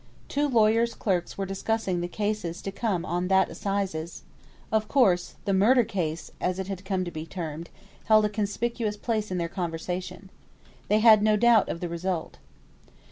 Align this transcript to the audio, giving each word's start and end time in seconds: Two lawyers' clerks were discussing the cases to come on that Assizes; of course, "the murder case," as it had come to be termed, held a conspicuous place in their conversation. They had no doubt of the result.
Two 0.27 0.47
lawyers' 0.49 0.95
clerks 0.95 1.37
were 1.37 1.45
discussing 1.45 2.01
the 2.01 2.07
cases 2.07 2.63
to 2.63 2.71
come 2.71 3.05
on 3.05 3.27
that 3.27 3.51
Assizes; 3.51 4.23
of 4.71 4.87
course, 4.87 5.35
"the 5.45 5.53
murder 5.53 5.83
case," 5.83 6.31
as 6.41 6.57
it 6.57 6.67
had 6.67 6.83
come 6.83 7.05
to 7.05 7.11
be 7.11 7.27
termed, 7.27 7.69
held 8.05 8.25
a 8.25 8.29
conspicuous 8.29 8.97
place 8.97 9.29
in 9.29 9.37
their 9.37 9.47
conversation. 9.47 10.31
They 10.87 11.01
had 11.01 11.21
no 11.21 11.37
doubt 11.37 11.69
of 11.69 11.81
the 11.81 11.87
result. 11.87 12.39